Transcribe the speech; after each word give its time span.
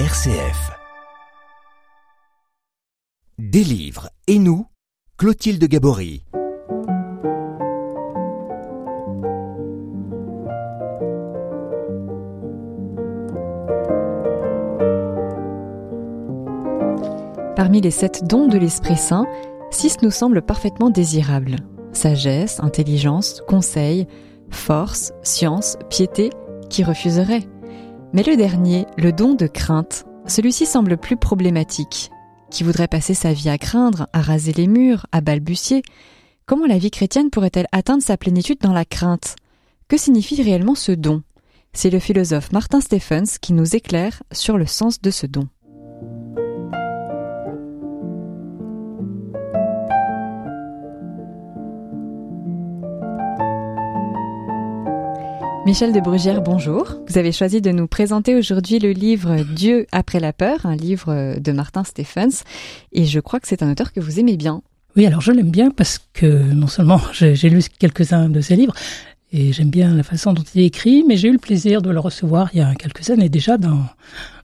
RCF. 0.00 0.72
Des 3.38 3.92
et 4.26 4.40
nous, 4.40 4.66
Clotilde 5.16 5.64
Gabory. 5.68 6.24
Parmi 17.54 17.80
les 17.80 17.92
sept 17.92 18.24
dons 18.26 18.48
de 18.48 18.58
l'Esprit 18.58 18.96
Saint, 18.96 19.26
six 19.70 20.02
nous 20.02 20.10
semblent 20.10 20.42
parfaitement 20.42 20.90
désirables. 20.90 21.58
Sagesse, 21.92 22.58
intelligence, 22.58 23.42
conseil, 23.46 24.08
force, 24.50 25.12
science, 25.22 25.78
piété, 25.88 26.30
qui 26.68 26.82
refuserait 26.82 27.46
Mais 28.14 28.22
le 28.22 28.36
dernier, 28.36 28.86
le 28.96 29.10
don 29.10 29.34
de 29.34 29.48
crainte, 29.48 30.06
celui-ci 30.28 30.66
semble 30.66 30.96
plus 30.96 31.16
problématique. 31.16 32.12
Qui 32.48 32.62
voudrait 32.62 32.86
passer 32.86 33.12
sa 33.12 33.32
vie 33.32 33.48
à 33.48 33.58
craindre, 33.58 34.06
à 34.12 34.22
raser 34.22 34.52
les 34.52 34.68
murs, 34.68 35.06
à 35.10 35.20
balbutier? 35.20 35.82
Comment 36.46 36.66
la 36.66 36.78
vie 36.78 36.92
chrétienne 36.92 37.30
pourrait-elle 37.30 37.66
atteindre 37.72 38.04
sa 38.04 38.16
plénitude 38.16 38.60
dans 38.60 38.72
la 38.72 38.84
crainte? 38.84 39.34
Que 39.88 39.96
signifie 39.96 40.40
réellement 40.40 40.76
ce 40.76 40.92
don? 40.92 41.24
C'est 41.72 41.90
le 41.90 41.98
philosophe 41.98 42.52
Martin 42.52 42.80
Stephens 42.80 43.38
qui 43.40 43.52
nous 43.52 43.74
éclaire 43.74 44.22
sur 44.30 44.58
le 44.58 44.66
sens 44.66 45.02
de 45.02 45.10
ce 45.10 45.26
don. 45.26 45.48
Michel 55.66 55.94
de 55.94 56.00
Brugière, 56.00 56.42
bonjour. 56.42 56.96
Vous 57.08 57.16
avez 57.16 57.32
choisi 57.32 57.62
de 57.62 57.70
nous 57.70 57.86
présenter 57.86 58.34
aujourd'hui 58.34 58.78
le 58.78 58.90
livre 58.90 59.38
Dieu 59.54 59.86
après 59.92 60.20
la 60.20 60.34
peur, 60.34 60.66
un 60.66 60.76
livre 60.76 61.38
de 61.40 61.52
Martin 61.52 61.84
Stephens, 61.84 62.44
et 62.92 63.06
je 63.06 63.18
crois 63.18 63.40
que 63.40 63.48
c'est 63.48 63.62
un 63.62 63.72
auteur 63.72 63.94
que 63.94 64.00
vous 64.00 64.20
aimez 64.20 64.36
bien. 64.36 64.60
Oui, 64.94 65.06
alors 65.06 65.22
je 65.22 65.32
l'aime 65.32 65.50
bien 65.50 65.70
parce 65.70 65.98
que 66.12 66.26
non 66.26 66.66
seulement 66.66 67.00
j'ai 67.12 67.48
lu 67.48 67.62
quelques-uns 67.78 68.28
de 68.28 68.42
ses 68.42 68.56
livres, 68.56 68.74
et 69.32 69.54
j'aime 69.54 69.70
bien 69.70 69.94
la 69.94 70.02
façon 70.02 70.34
dont 70.34 70.44
il 70.54 70.60
est 70.60 70.66
écrit, 70.66 71.02
mais 71.08 71.16
j'ai 71.16 71.28
eu 71.28 71.32
le 71.32 71.38
plaisir 71.38 71.80
de 71.80 71.88
le 71.88 71.98
recevoir 71.98 72.50
il 72.52 72.58
y 72.58 72.62
a 72.62 72.74
quelques 72.74 73.08
années 73.08 73.30
déjà 73.30 73.56
dans, 73.56 73.84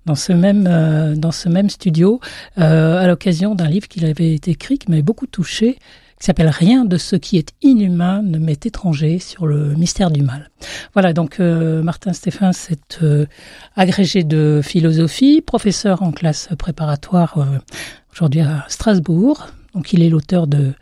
dans, 0.06 0.14
ce, 0.14 0.32
même, 0.32 0.66
euh, 0.66 1.14
dans 1.16 1.32
ce 1.32 1.50
même 1.50 1.68
studio, 1.68 2.18
euh, 2.56 2.98
à 2.98 3.06
l'occasion 3.06 3.54
d'un 3.54 3.68
livre 3.68 3.88
qu'il 3.88 4.06
avait 4.06 4.36
écrit 4.46 4.78
qui 4.78 4.90
m'avait 4.90 5.02
beaucoup 5.02 5.26
touché, 5.26 5.78
qui 6.20 6.26
s'appelle 6.26 6.50
Rien 6.50 6.84
de 6.84 6.98
ce 6.98 7.16
qui 7.16 7.38
est 7.38 7.54
inhumain 7.62 8.20
ne 8.22 8.38
m'est 8.38 8.66
étranger 8.66 9.18
sur 9.18 9.46
le 9.46 9.74
mystère 9.74 10.10
du 10.10 10.22
mal. 10.22 10.50
Voilà, 10.92 11.14
donc 11.14 11.40
euh, 11.40 11.82
Martin 11.82 12.12
Stéphane, 12.12 12.52
c'est 12.52 12.98
euh, 13.02 13.24
agrégé 13.74 14.22
de 14.22 14.60
philosophie, 14.62 15.40
professeur 15.40 16.02
en 16.02 16.12
classe 16.12 16.50
préparatoire 16.58 17.38
euh, 17.38 17.58
aujourd'hui 18.12 18.42
à 18.42 18.66
Strasbourg. 18.68 19.46
Donc 19.74 19.94
il 19.94 20.02
est 20.02 20.10
l'auteur 20.10 20.46
de 20.46 20.74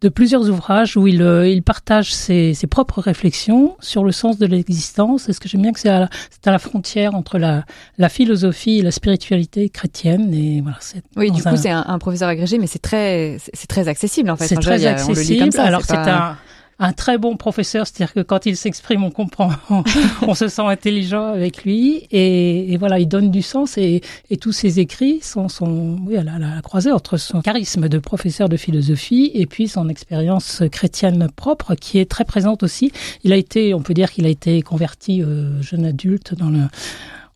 de 0.00 0.08
plusieurs 0.08 0.48
ouvrages 0.48 0.96
où 0.96 1.06
il, 1.06 1.22
euh, 1.22 1.48
il 1.48 1.62
partage 1.62 2.14
ses, 2.14 2.54
ses, 2.54 2.66
propres 2.66 3.00
réflexions 3.00 3.76
sur 3.80 4.04
le 4.04 4.12
sens 4.12 4.38
de 4.38 4.46
l'existence. 4.46 5.28
Et 5.28 5.32
ce 5.32 5.40
que 5.40 5.48
j'aime 5.48 5.62
bien, 5.62 5.72
que 5.72 5.80
c'est 5.80 5.88
à, 5.88 6.08
à, 6.44 6.50
la 6.50 6.58
frontière 6.58 7.14
entre 7.14 7.38
la, 7.38 7.64
la, 7.98 8.08
philosophie 8.08 8.78
et 8.78 8.82
la 8.82 8.92
spiritualité 8.92 9.68
chrétienne. 9.68 10.32
Et 10.32 10.60
voilà, 10.60 10.78
oui, 11.16 11.32
du 11.32 11.42
coup, 11.42 11.56
c'est 11.56 11.70
un, 11.70 11.84
un, 11.86 11.98
professeur 11.98 12.28
agrégé, 12.28 12.58
mais 12.58 12.68
c'est 12.68 12.78
très, 12.78 13.38
c'est 13.52 13.66
très 13.66 13.88
accessible 13.88 14.30
en 14.30 14.36
fait. 14.36 14.46
C'est 14.46 14.56
très 14.56 14.86
accessible. 14.86 15.52
Ça, 15.52 15.64
Alors 15.64 15.82
c'est 15.84 15.96
un 15.96 16.36
un 16.80 16.92
très 16.92 17.18
bon 17.18 17.36
professeur, 17.36 17.86
c'est-à-dire 17.86 18.14
que 18.14 18.20
quand 18.20 18.46
il 18.46 18.56
s'exprime, 18.56 19.02
on 19.02 19.10
comprend, 19.10 19.50
on 20.22 20.34
se 20.34 20.48
sent 20.48 20.62
intelligent 20.62 21.26
avec 21.26 21.64
lui, 21.64 22.06
et, 22.12 22.76
voilà, 22.78 23.00
il 23.00 23.08
donne 23.08 23.30
du 23.30 23.42
sens, 23.42 23.76
et, 23.78 24.00
et 24.30 24.36
tous 24.36 24.52
ses 24.52 24.78
écrits 24.78 25.20
sont, 25.20 25.48
sont 25.48 25.96
oui, 26.06 26.16
à 26.16 26.22
la, 26.22 26.38
la, 26.38 26.62
croisée 26.62 26.92
entre 26.92 27.16
son 27.16 27.40
charisme 27.40 27.88
de 27.88 27.98
professeur 27.98 28.48
de 28.48 28.56
philosophie 28.56 29.30
et 29.34 29.46
puis 29.46 29.66
son 29.66 29.88
expérience 29.88 30.62
chrétienne 30.70 31.28
propre, 31.34 31.74
qui 31.74 31.98
est 31.98 32.08
très 32.08 32.24
présente 32.24 32.62
aussi. 32.62 32.92
Il 33.24 33.32
a 33.32 33.36
été, 33.36 33.74
on 33.74 33.80
peut 33.80 33.94
dire 33.94 34.12
qu'il 34.12 34.26
a 34.26 34.30
été 34.30 34.62
converti 34.62 35.22
euh, 35.22 35.60
jeune 35.62 35.84
adulte 35.84 36.34
dans 36.34 36.50
le 36.50 36.60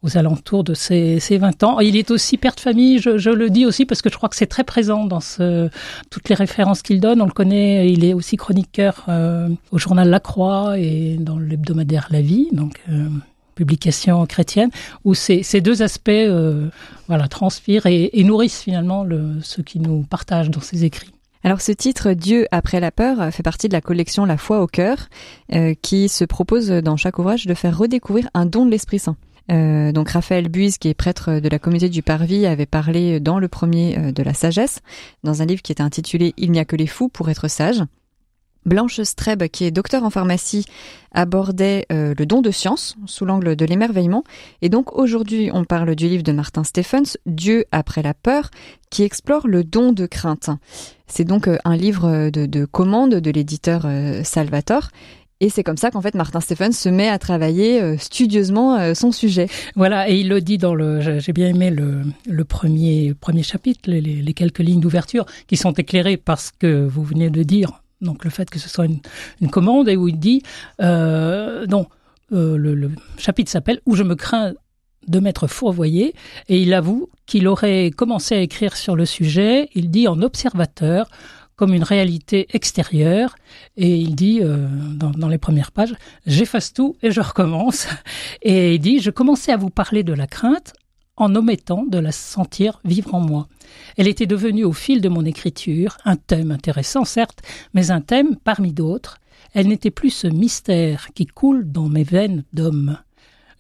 aux 0.03 0.17
alentours 0.17 0.65
de 0.65 0.75
ses, 0.75 1.21
ses 1.21 1.39
20 1.39 1.63
ans. 1.63 1.81
Il 1.81 1.97
est 1.97 2.11
aussi 2.11 2.37
père 2.37 2.55
de 2.55 2.61
famille, 2.61 2.99
je, 2.99 3.19
je, 3.19 3.31
le 3.31 3.51
dis 3.51 3.67
aussi 3.67 3.87
parce 3.87 4.03
que 4.03 4.11
je 4.11 4.17
crois 4.17 4.29
que 4.29 4.37
c'est 4.37 4.47
très 4.47 4.65
présent 4.65 5.05
dans 5.05 5.21
ce, 5.21 5.71
toutes 6.11 6.29
les 6.29 6.35
références 6.35 6.83
qu'il 6.83 7.01
donne. 7.01 7.23
On 7.23 7.27
le 7.27 7.33
connaît, 7.33 7.91
il 7.91 8.05
est 8.05 8.15
aussi 8.15 8.37
chroniqueur 8.37 9.05
euh, 9.09 9.49
au 9.71 9.79
journal 9.79 10.09
La 10.09 10.21
Croix 10.21 10.79
et 10.79 11.17
dans 11.19 11.39
l'hebdomadaire 11.39 12.09
La 12.11 12.21
Vie, 12.21 12.49
donc 12.53 12.81
euh, 12.91 13.09
publication 13.55 14.27
chrétienne, 14.27 14.71
où 15.05 15.15
ces, 15.15 15.43
ces 15.43 15.61
deux 15.61 15.83
aspects 15.83 16.09
euh, 16.11 16.69
voilà, 17.09 17.29
transpirent 17.29 17.87
et, 17.87 18.11
et 18.13 18.25
nourrissent 18.25 18.63
finalement 18.63 19.05
le, 19.05 19.37
ce 19.43 19.61
qui 19.61 19.79
nous 19.79 20.03
partage 20.03 20.51
dans 20.51 20.61
ses 20.61 20.85
écrits. 20.85 21.13
Alors 21.45 21.61
ce 21.61 21.73
titre 21.73 22.13
Dieu 22.13 22.47
après 22.53 22.79
la 22.79 22.93
peur 22.93 23.33
fait 23.33 23.43
partie 23.43 23.69
de 23.69 23.73
la 23.73 23.81
collection 23.81 24.25
La 24.25 24.37
foi 24.37 24.61
au 24.61 24.67
cœur, 24.67 25.09
euh, 25.53 25.75
qui 25.81 26.09
se 26.09 26.25
propose 26.25 26.69
dans 26.69 26.97
chaque 26.97 27.19
ouvrage 27.19 27.47
de 27.47 27.55
faire 27.55 27.77
redécouvrir 27.77 28.29
un 28.35 28.47
don 28.47 28.65
de 28.65 28.71
l'Esprit 28.71 29.01
Saint. 29.01 29.17
Euh, 29.51 29.93
donc 29.93 30.11
Raphaël 30.11 30.49
Buise, 30.49 30.79
qui 30.79 30.89
est 30.89 30.95
prêtre 30.95 31.41
de 31.41 31.49
la 31.49 31.59
communauté 31.59 31.89
du 31.89 32.03
Parvis, 32.03 32.47
avait 32.47 32.67
parlé 32.67 33.21
dans 33.21 33.39
le 33.39 33.49
premier 33.49 33.99
euh, 33.99 34.13
de 34.13 34.23
la 34.23 34.35
sagesse, 34.35 34.81
dans 35.25 35.43
un 35.43 35.47
livre 35.47 35.63
qui 35.63 35.73
était 35.73 35.83
intitulé 35.83 36.35
Il 36.37 36.53
n'y 36.53 36.59
a 36.59 36.65
que 36.65 36.77
les 36.77 36.87
fous 36.87 37.09
pour 37.09 37.29
être 37.29 37.49
sages. 37.49 37.83
Blanche 38.65 39.03
Streb, 39.03 39.43
qui 39.49 39.65
est 39.65 39.73
docteur 39.73 40.05
en 40.05 40.11
pharmacie, 40.11 40.67
abordait 41.13 41.85
euh, 41.91 42.15
le 42.17 42.27
don 42.27 42.43
de 42.43 42.53
science 42.53 42.97
sous 43.07 43.25
l'angle 43.25 43.57
de 43.57 43.65
l'émerveillement. 43.65 44.23
Et 44.61 44.69
donc 44.69 44.97
aujourd'hui, 44.97 45.51
on 45.53 45.65
parle 45.65 45.97
du 45.97 46.07
livre 46.07 46.23
de 46.23 46.31
Martin 46.31 46.63
Stephens, 46.63 47.17
Dieu 47.27 47.65
après 47.73 48.03
la 48.03 48.15
peur, 48.15 48.51
qui 48.89 49.03
explore 49.03 49.49
le 49.49 49.65
don 49.65 49.91
de 49.91 50.07
crainte. 50.07 50.51
C'est 51.09 51.25
donc 51.25 51.49
un 51.65 51.77
livre 51.77 52.31
de, 52.31 52.47
de 52.47 52.65
commande 52.65 53.17
de 53.17 53.31
l'éditeur 53.33 53.85
Salvator 54.23 54.91
et 55.43 55.49
c'est 55.49 55.65
comme 55.65 55.77
ça 55.77 55.91
qu'en 55.91 56.01
fait 56.01 56.15
Martin 56.15 56.41
Stephens 56.41 56.71
se 56.71 56.89
met 56.89 57.09
à 57.09 57.19
travailler 57.19 57.83
euh, 57.83 57.99
studieusement 57.99 58.77
euh, 58.77 58.95
son 58.95 59.11
sujet. 59.11 59.49
Voilà, 59.75 60.09
et 60.09 60.15
il 60.15 60.29
le 60.29 60.41
dit 60.41 60.57
dans 60.57 60.73
le. 60.73 61.01
J'ai 61.01 61.33
bien 61.33 61.49
aimé 61.49 61.69
le, 61.71 62.45
premier 62.45 63.13
premier 63.13 63.43
chapitre, 63.43 63.91
les, 63.91 64.35
quelques 64.35 64.61
lignes 64.61 64.81
d'ouverture 64.81 65.27
qui 65.49 65.57
sont 65.57 65.73
éclairées 65.73 66.17
par 66.17 66.41
ce 66.41 66.53
que 66.57 66.87
vous 66.87 67.03
venez 67.03 67.29
de 67.29 67.43
dire. 67.43 67.83
Donc 68.01 68.25
le 68.25 68.31
fait 68.31 68.49
que 68.51 68.61
ce 68.61 68.69
soit 68.69 68.87
une, 68.87 69.51
commande 69.51 69.89
et 69.89 69.97
où 69.97 70.07
il 70.07 70.19
dit 70.19 70.43
euh, 70.81 71.67
non. 71.67 71.87
Euh, 72.33 72.57
le, 72.57 72.75
le 72.75 72.91
chapitre 73.19 73.51
s'appelle 73.51 73.81
Où 73.85 73.97
je 73.97 74.05
me 74.05 74.15
crains 74.15 74.55
de 75.09 75.19
m'être 75.19 75.49
fourvoyé 75.49 76.15
et 76.49 76.63
il 76.63 76.73
avoue 76.73 77.09
qu'il 77.27 77.49
aurait 77.49 77.91
commencé 77.91 78.37
à 78.37 78.41
écrire 78.41 78.77
sur 78.77 78.97
le 78.97 79.05
sujet, 79.05 79.69
il 79.75 79.91
dit 79.91 80.07
en 80.07 80.23
observateur, 80.23 81.09
comme 81.57 81.75
une 81.75 81.83
réalité 81.83 82.47
extérieure. 82.51 83.35
Et 83.77 83.97
il 83.97 84.15
dit 84.15 84.41
euh, 84.43 84.67
dans, 84.95 85.11
dans, 85.11 85.29
les 85.29 85.39
premières 85.39 85.73
pages, 85.73 85.95
j'efface 86.27 86.73
tout 86.73 86.97
et 87.03 87.11
je 87.11 87.21
recommence. 87.21 87.87
Et 88.43 88.75
il 88.75 88.81
dit, 88.81 89.01
je 89.01 89.11
commençais 89.11 89.53
à 89.53 89.57
vous 89.57 89.71
parler 89.71 90.03
de 90.03 90.13
la 90.13 90.27
crainte 90.27 90.73
en 91.17 91.35
omettant 91.35 91.85
de 91.85 91.99
la 91.99 92.13
sentir 92.13 92.81
vivre 92.85 93.15
en 93.15 93.21
moi. 93.21 93.49
Elle 93.97 94.09
était 94.09 94.27
devenue 94.27 94.65
au 94.65 94.73
fil 94.73 95.01
de 95.01 95.09
mon 95.09 95.25
écriture 95.25 95.97
un 96.05 96.17
thème 96.17 96.51
intéressant, 96.51 97.05
certes, 97.05 97.43
mais 97.75 97.91
un 97.91 98.01
thème 98.01 98.37
parmi 98.37 98.73
d'autres. 98.73 99.19
Elle 99.55 99.69
n'était 99.69 99.91
plus 99.91 100.11
ce 100.11 100.27
mystère 100.27 101.09
qui 101.15 101.27
coule 101.27 101.71
dans 101.71 101.89
mes 101.89 102.05
veines 102.05 102.45
d'homme. 102.53 102.99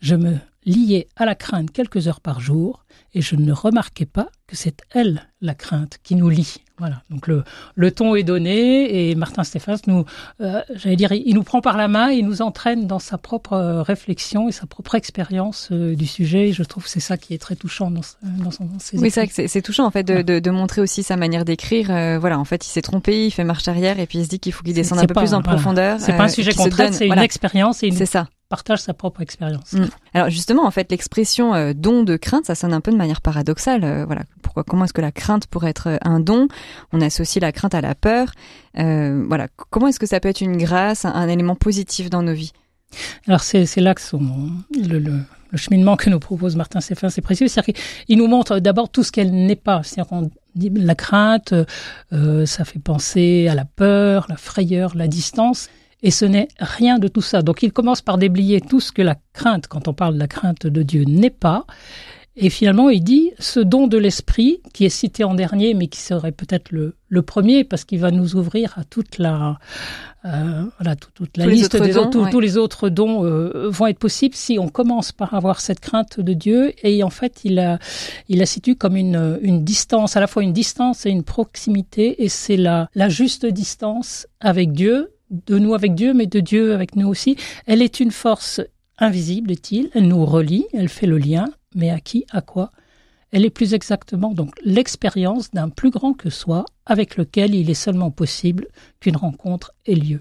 Je 0.00 0.16
me 0.16 0.36
liais 0.64 1.08
à 1.16 1.26
la 1.26 1.34
crainte 1.34 1.70
quelques 1.70 2.08
heures 2.08 2.20
par 2.20 2.40
jour, 2.40 2.84
et 3.14 3.20
je 3.20 3.36
ne 3.36 3.52
remarquais 3.52 4.06
pas 4.06 4.28
que 4.52 4.58
c'est 4.58 4.82
elle, 4.90 5.26
la 5.40 5.54
crainte, 5.54 5.98
qui 6.02 6.14
nous 6.14 6.28
lie. 6.28 6.58
Voilà. 6.76 7.02
Donc 7.08 7.26
le, 7.26 7.42
le 7.74 7.90
ton 7.90 8.14
est 8.14 8.22
donné 8.22 9.10
et 9.10 9.14
Martin 9.14 9.44
Stéphane 9.44 9.78
nous, 9.86 10.04
euh, 10.42 10.60
j'allais 10.74 10.96
dire, 10.96 11.10
il 11.12 11.34
nous 11.34 11.42
prend 11.42 11.62
par 11.62 11.78
la 11.78 11.88
main, 11.88 12.10
il 12.10 12.26
nous 12.26 12.42
entraîne 12.42 12.86
dans 12.86 12.98
sa 12.98 13.16
propre 13.16 13.54
euh, 13.54 13.82
réflexion 13.82 14.50
et 14.50 14.52
sa 14.52 14.66
propre 14.66 14.94
expérience 14.94 15.70
euh, 15.72 15.94
du 15.94 16.06
sujet. 16.06 16.50
Et 16.50 16.52
je 16.52 16.62
trouve 16.64 16.84
que 16.84 16.90
c'est 16.90 17.00
ça 17.00 17.16
qui 17.16 17.32
est 17.32 17.38
très 17.38 17.56
touchant 17.56 17.90
dans, 17.90 18.02
dans, 18.22 18.50
son, 18.50 18.66
dans 18.66 18.78
ses 18.78 18.98
Oui, 18.98 19.10
c'est 19.10 19.26
c'est 19.30 19.48
c'est 19.48 19.62
touchant 19.62 19.86
en 19.86 19.90
fait 19.90 20.02
de, 20.02 20.20
de, 20.20 20.38
de, 20.38 20.50
montrer 20.50 20.82
aussi 20.82 21.02
sa 21.02 21.16
manière 21.16 21.46
d'écrire. 21.46 21.90
Euh, 21.90 22.18
voilà, 22.18 22.38
en 22.38 22.44
fait, 22.44 22.66
il 22.66 22.68
s'est 22.68 22.82
trompé, 22.82 23.24
il 23.24 23.30
fait 23.30 23.44
marche 23.44 23.68
arrière 23.68 23.98
et 23.98 24.06
puis 24.06 24.18
il 24.18 24.24
se 24.24 24.28
dit 24.28 24.38
qu'il 24.38 24.52
faut 24.52 24.62
qu'il 24.62 24.74
descende 24.74 24.98
un 24.98 25.06
peu 25.06 25.14
pas, 25.14 25.22
plus 25.22 25.32
en 25.32 25.40
voilà. 25.40 25.56
profondeur. 25.56 25.98
C'est 25.98 26.14
pas 26.14 26.24
un 26.24 26.28
sujet 26.28 26.52
qu'on 26.52 26.68
traite, 26.68 26.92
c'est 26.92 27.06
voilà. 27.06 27.22
une 27.22 27.24
expérience 27.24 27.82
et 27.82 27.86
une... 27.86 27.96
c'est 27.96 28.04
ça 28.04 28.28
partage 28.52 28.80
sa 28.80 28.92
propre 28.92 29.22
expérience. 29.22 29.72
Mmh. 29.72 29.86
Alors 30.12 30.28
justement, 30.28 30.66
en 30.66 30.70
fait, 30.70 30.90
l'expression 30.90 31.54
euh, 31.54 31.72
don 31.74 32.02
de 32.02 32.18
crainte, 32.18 32.44
ça 32.44 32.54
sonne 32.54 32.74
un 32.74 32.82
peu 32.82 32.92
de 32.92 32.98
manière 32.98 33.22
paradoxale. 33.22 33.82
Euh, 33.82 34.04
voilà, 34.04 34.24
pourquoi, 34.42 34.62
comment 34.62 34.84
est-ce 34.84 34.92
que 34.92 35.00
la 35.00 35.10
crainte 35.10 35.46
pourrait 35.46 35.70
être 35.70 35.98
un 36.02 36.20
don? 36.20 36.48
On 36.92 37.00
associe 37.00 37.40
la 37.40 37.50
crainte 37.50 37.74
à 37.74 37.80
la 37.80 37.94
peur. 37.94 38.32
Euh, 38.78 39.24
voilà, 39.26 39.48
comment 39.70 39.86
est-ce 39.88 39.98
que 39.98 40.04
ça 40.04 40.20
peut 40.20 40.28
être 40.28 40.42
une 40.42 40.58
grâce, 40.58 41.06
un, 41.06 41.14
un 41.14 41.28
élément 41.28 41.54
positif 41.54 42.10
dans 42.10 42.22
nos 42.22 42.34
vies? 42.34 42.52
Alors 43.26 43.40
c'est 43.40 43.64
là 43.78 43.94
que 43.94 44.02
le, 44.12 44.98
le, 44.98 45.20
le, 45.50 45.56
cheminement 45.56 45.96
que 45.96 46.10
nous 46.10 46.20
propose 46.20 46.54
Martin 46.54 46.82
Stéphane, 46.82 47.08
c'est 47.08 47.22
précieux. 47.22 47.48
C'est-à-dire 47.48 47.72
qu'il 48.06 48.18
nous 48.18 48.26
montre 48.26 48.58
d'abord 48.58 48.90
tout 48.90 49.02
ce 49.02 49.12
qu'elle 49.12 49.32
n'est 49.32 49.56
pas. 49.56 49.80
C'est-à-dire 49.82 50.28
la 50.54 50.94
crainte, 50.94 51.54
euh, 52.12 52.44
ça 52.44 52.66
fait 52.66 52.80
penser 52.80 53.48
à 53.48 53.54
la 53.54 53.64
peur, 53.64 54.26
la 54.28 54.36
frayeur, 54.36 54.94
la 54.94 55.08
distance. 55.08 55.70
Et 56.02 56.10
ce 56.10 56.24
n'est 56.24 56.48
rien 56.58 56.98
de 56.98 57.08
tout 57.08 57.22
ça. 57.22 57.42
Donc 57.42 57.62
il 57.62 57.72
commence 57.72 58.02
par 58.02 58.18
déblayer 58.18 58.60
tout 58.60 58.80
ce 58.80 58.92
que 58.92 59.02
la 59.02 59.16
crainte, 59.32 59.66
quand 59.68 59.88
on 59.88 59.94
parle 59.94 60.14
de 60.14 60.18
la 60.18 60.28
crainte 60.28 60.66
de 60.66 60.82
Dieu, 60.82 61.04
n'est 61.04 61.30
pas. 61.30 61.66
Et 62.34 62.48
finalement, 62.48 62.88
il 62.88 63.04
dit 63.04 63.30
ce 63.38 63.60
don 63.60 63.86
de 63.86 63.98
l'esprit 63.98 64.62
qui 64.72 64.86
est 64.86 64.90
cité 64.90 65.22
en 65.22 65.34
dernier, 65.34 65.74
mais 65.74 65.88
qui 65.88 66.00
serait 66.00 66.32
peut-être 66.32 66.70
le, 66.70 66.96
le, 67.08 67.20
premier 67.20 67.62
parce 67.62 67.84
qu'il 67.84 67.98
va 67.98 68.10
nous 68.10 68.36
ouvrir 68.36 68.72
à 68.78 68.84
toute 68.84 69.18
la 69.18 69.58
euh, 70.24 70.64
voilà 70.78 70.96
toute, 70.96 71.12
toute 71.12 71.36
la 71.36 71.44
liste 71.44 71.76
des 71.76 71.92
dons, 71.92 72.06
autres, 72.06 72.30
tous 72.30 72.40
les 72.40 72.56
autres 72.56 72.88
dons 72.88 73.26
euh, 73.26 73.68
vont 73.68 73.86
être 73.86 73.98
possibles 73.98 74.34
si 74.34 74.58
on 74.58 74.68
commence 74.68 75.12
par 75.12 75.34
avoir 75.34 75.60
cette 75.60 75.80
crainte 75.80 76.20
de 76.20 76.32
Dieu. 76.32 76.72
Et 76.82 77.02
en 77.02 77.10
fait, 77.10 77.42
il 77.44 77.56
la 77.56 78.46
situe 78.46 78.76
comme 78.76 78.96
une 78.96 79.38
une 79.42 79.62
distance, 79.62 80.16
à 80.16 80.20
la 80.20 80.26
fois 80.26 80.42
une 80.42 80.54
distance 80.54 81.04
et 81.04 81.10
une 81.10 81.24
proximité, 81.24 82.24
et 82.24 82.30
c'est 82.30 82.56
la 82.56 82.88
la 82.94 83.10
juste 83.10 83.44
distance 83.44 84.26
avec 84.40 84.72
Dieu 84.72 85.10
de 85.32 85.58
nous 85.58 85.74
avec 85.74 85.94
Dieu, 85.94 86.14
mais 86.14 86.26
de 86.26 86.40
Dieu 86.40 86.74
avec 86.74 86.96
nous 86.96 87.08
aussi. 87.08 87.36
Elle 87.66 87.82
est 87.82 88.00
une 88.00 88.10
force 88.10 88.60
invisible, 88.98 89.50
est-il. 89.50 89.90
Elle 89.94 90.08
nous 90.08 90.24
relie, 90.24 90.66
elle 90.72 90.88
fait 90.88 91.06
le 91.06 91.18
lien, 91.18 91.46
mais 91.74 91.90
à 91.90 92.00
qui, 92.00 92.24
à 92.30 92.40
quoi 92.40 92.70
Elle 93.32 93.44
est 93.44 93.50
plus 93.50 93.74
exactement 93.74 94.32
donc 94.32 94.54
l'expérience 94.64 95.50
d'un 95.50 95.68
plus 95.68 95.90
grand 95.90 96.12
que 96.12 96.30
soi, 96.30 96.64
avec 96.86 97.16
lequel 97.16 97.54
il 97.54 97.70
est 97.70 97.74
seulement 97.74 98.10
possible 98.10 98.66
qu'une 99.00 99.16
rencontre 99.16 99.72
ait 99.86 99.94
lieu. 99.94 100.20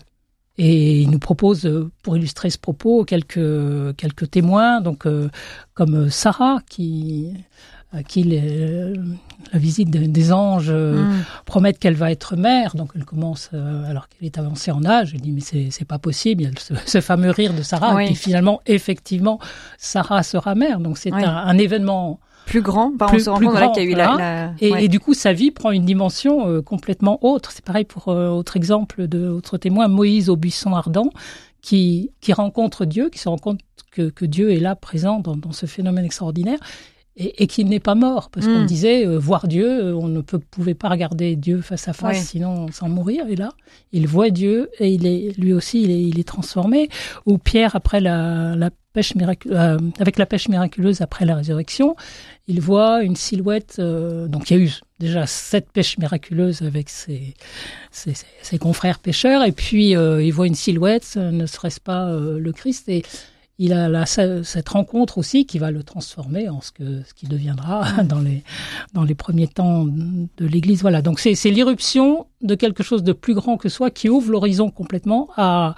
Et 0.57 1.01
il 1.01 1.09
nous 1.09 1.19
propose, 1.19 1.89
pour 2.03 2.17
illustrer 2.17 2.49
ce 2.49 2.57
propos, 2.57 3.05
quelques 3.05 3.95
quelques 3.95 4.29
témoins, 4.29 4.81
donc 4.81 5.05
euh, 5.07 5.29
comme 5.73 6.09
Sarah 6.09 6.59
qui 6.69 7.33
à 7.93 8.03
qui 8.03 8.23
la 8.23 9.59
visite 9.59 9.89
des 9.89 10.31
anges 10.31 10.69
euh, 10.69 11.03
mm. 11.03 11.23
promettent 11.45 11.79
qu'elle 11.79 11.95
va 11.95 12.11
être 12.11 12.35
mère. 12.35 12.75
Donc 12.75 12.91
elle 12.95 13.05
commence, 13.05 13.49
euh, 13.53 13.89
alors 13.89 14.07
qu'elle 14.07 14.25
est 14.25 14.37
avancée 14.37 14.71
en 14.71 14.85
âge, 14.85 15.11
elle 15.13 15.21
dit 15.21 15.31
mais 15.31 15.41
c'est 15.41 15.85
pas 15.85 15.99
possible. 15.99 16.43
Il 16.43 16.49
y 16.49 16.49
a 16.49 16.79
ce, 16.85 17.01
fameux 17.01 17.31
rire 17.31 17.53
de 17.53 17.61
Sarah, 17.61 18.03
et 18.03 18.13
finalement, 18.13 18.61
effectivement, 18.65 19.39
Sarah 19.77 20.23
sera 20.23 20.55
mère. 20.55 20.79
Donc 20.79 20.97
c'est 20.97 21.11
un, 21.11 21.57
événement 21.57 22.19
plus 22.45 22.61
grand. 22.61 22.93
on 22.99 23.19
se 23.19 23.29
rend 23.29 23.39
compte 23.39 23.73
qu'il 23.73 23.83
y 23.83 23.87
a 23.87 23.89
eu 23.89 23.95
la, 23.95 24.53
Et, 24.59 24.87
du 24.87 24.99
coup, 24.99 25.13
sa 25.13 25.33
vie 25.33 25.51
prend 25.51 25.71
une 25.71 25.85
dimension 25.85 26.47
euh, 26.47 26.61
complètement 26.61 27.23
autre. 27.23 27.51
C'est 27.51 27.63
pareil 27.63 27.85
pour 27.85 28.07
autre 28.07 28.55
exemple 28.55 29.07
de 29.07 29.27
autre 29.27 29.57
témoin, 29.57 29.89
Moïse 29.89 30.29
au 30.29 30.37
buisson 30.37 30.73
ardent, 30.73 31.09
qui, 31.61 32.11
qui 32.21 32.31
rencontre 32.31 32.85
Dieu, 32.85 33.09
qui 33.09 33.19
se 33.19 33.27
rend 33.27 33.37
compte 33.37 33.59
que, 33.91 34.09
que 34.09 34.25
Dieu 34.25 34.51
est 34.51 34.59
là 34.59 34.75
présent 34.75 35.19
dans, 35.19 35.35
dans 35.35 35.51
ce 35.51 35.65
phénomène 35.65 36.05
extraordinaire 36.05 36.59
et, 37.17 37.43
et 37.43 37.47
qu'il 37.47 37.67
n'est 37.67 37.79
pas 37.79 37.95
mort, 37.95 38.29
parce 38.29 38.45
qu'on 38.45 38.63
hmm. 38.63 38.67
disait 38.67 39.05
euh, 39.05 39.17
voir 39.17 39.47
Dieu, 39.47 39.67
euh, 39.67 39.93
on 39.93 40.07
ne 40.07 40.21
peut, 40.21 40.39
pouvait 40.39 40.73
pas 40.73 40.89
regarder 40.89 41.35
Dieu 41.35 41.61
face 41.61 41.87
à 41.87 41.93
face, 41.93 42.27
sinon 42.27 42.67
sans 42.71 42.87
mourir. 42.87 43.25
Et 43.29 43.35
là, 43.35 43.49
il 43.91 44.07
voit 44.07 44.29
Dieu 44.29 44.69
et 44.79 44.89
il 44.93 45.05
est 45.05 45.37
lui 45.37 45.53
aussi, 45.53 45.83
il 45.83 45.91
est, 45.91 46.01
il 46.01 46.19
est 46.19 46.27
transformé. 46.27 46.89
Ou 47.25 47.37
Pierre 47.37 47.75
après 47.75 47.99
la, 47.99 48.55
la 48.55 48.69
pêche 48.93 49.15
miraculeuse, 49.15 49.57
euh, 49.57 49.77
avec 49.99 50.17
la 50.17 50.25
pêche 50.25 50.47
miraculeuse 50.47 51.01
après 51.01 51.25
la 51.25 51.35
résurrection, 51.35 51.95
il 52.47 52.61
voit 52.61 53.03
une 53.03 53.17
silhouette. 53.17 53.79
donc 53.79 54.49
il 54.49 54.57
y 54.57 54.59
a 54.59 54.63
eu 54.63 54.71
déjà 54.99 55.25
sept 55.25 55.69
pêches 55.71 55.97
miraculeuses 55.97 56.61
avec 56.61 56.89
ses, 56.89 57.33
ses, 57.91 58.13
ses 58.41 58.57
confrères 58.57 58.99
pêcheurs, 58.99 59.43
et 59.43 59.51
puis 59.51 59.91
il 59.91 60.31
voit 60.31 60.47
une 60.47 60.55
silhouette, 60.55 61.15
ne 61.15 61.45
serait-ce 61.45 61.79
pas 61.79 62.13
le 62.13 62.51
Christ 62.51 62.89
et 62.89 63.03
il 63.63 63.73
a 63.73 64.05
cette 64.07 64.69
rencontre 64.69 65.19
aussi 65.19 65.45
qui 65.45 65.59
va 65.59 65.69
le 65.69 65.83
transformer 65.83 66.49
en 66.49 66.61
ce 66.61 66.71
que 66.71 67.03
ce 67.03 67.13
qui 67.13 67.27
deviendra 67.27 68.03
dans 68.03 68.19
les 68.19 68.43
dans 68.93 69.03
les 69.03 69.13
premiers 69.13 69.47
temps 69.47 69.85
de 69.85 70.45
l'Église. 70.47 70.81
Voilà. 70.81 71.03
Donc 71.03 71.19
c'est 71.19 71.35
c'est 71.35 71.51
l'irruption 71.51 72.25
de 72.41 72.55
quelque 72.55 72.81
chose 72.81 73.03
de 73.03 73.13
plus 73.13 73.35
grand 73.35 73.57
que 73.57 73.69
soi 73.69 73.91
qui 73.91 74.09
ouvre 74.09 74.31
l'horizon 74.31 74.71
complètement 74.71 75.29
à, 75.37 75.75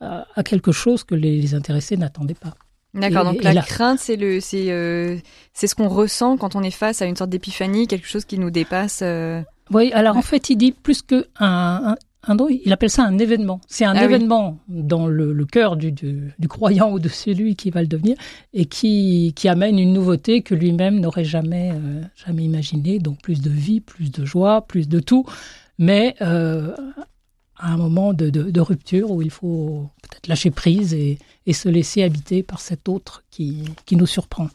à, 0.00 0.42
quelque 0.44 0.70
chose 0.70 1.02
que 1.02 1.16
les, 1.16 1.56
intéressés 1.56 1.96
n'attendaient 1.96 2.34
pas. 2.34 2.54
D'accord. 2.94 3.24
Donc 3.24 3.42
la, 3.42 3.62
crainte, 3.62 3.98
c'est 3.98 4.14
le, 4.14 4.38
c'est, 4.38 4.70
euh, 4.70 5.16
c'est 5.52 5.66
ce 5.66 5.74
qu'on 5.74 5.88
ressent 5.88 6.36
quand 6.36 6.54
on 6.54 6.62
est 6.62 6.70
face 6.70 7.02
à 7.02 7.06
une 7.06 7.16
sorte 7.16 7.30
d'épiphanie, 7.30 7.88
quelque 7.88 8.06
chose 8.06 8.24
qui 8.24 8.38
nous 8.38 8.50
dépasse. 8.50 9.00
Euh. 9.02 9.42
Oui. 9.72 9.90
Alors 9.92 10.16
en 10.16 10.22
fait, 10.22 10.50
il 10.50 10.56
dit 10.56 10.70
plus 10.70 11.02
que 11.02 11.26
un, 11.40 11.96
il 12.50 12.72
appelle 12.72 12.90
ça 12.90 13.04
un 13.04 13.18
événement. 13.18 13.60
C'est 13.66 13.84
un 13.84 13.94
ah 13.96 14.04
événement 14.04 14.58
dans 14.68 15.06
le, 15.06 15.32
le 15.32 15.44
cœur 15.44 15.76
du, 15.76 15.92
du, 15.92 16.32
du, 16.38 16.48
croyant 16.48 16.92
ou 16.92 16.98
de 16.98 17.08
celui 17.08 17.56
qui 17.56 17.70
va 17.70 17.82
le 17.82 17.88
devenir 17.88 18.16
et 18.52 18.66
qui, 18.66 19.32
qui 19.36 19.48
amène 19.48 19.78
une 19.78 19.92
nouveauté 19.92 20.42
que 20.42 20.54
lui-même 20.54 21.00
n'aurait 21.00 21.24
jamais, 21.24 21.72
euh, 21.72 22.02
jamais 22.24 22.44
imaginé. 22.44 22.98
Donc 22.98 23.20
plus 23.20 23.40
de 23.40 23.50
vie, 23.50 23.80
plus 23.80 24.10
de 24.10 24.24
joie, 24.24 24.66
plus 24.66 24.88
de 24.88 25.00
tout. 25.00 25.26
Mais 25.78 26.14
euh, 26.20 26.74
à 27.56 27.72
un 27.72 27.76
moment 27.76 28.12
de, 28.12 28.30
de, 28.30 28.50
de, 28.50 28.60
rupture 28.60 29.10
où 29.10 29.22
il 29.22 29.30
faut 29.30 29.90
peut-être 30.02 30.28
lâcher 30.28 30.50
prise 30.50 30.94
et, 30.94 31.18
et 31.46 31.52
se 31.52 31.68
laisser 31.68 32.02
habiter 32.02 32.42
par 32.42 32.60
cet 32.60 32.88
autre 32.88 33.24
qui, 33.30 33.64
qui 33.86 33.96
nous 33.96 34.06
surprend. 34.06 34.48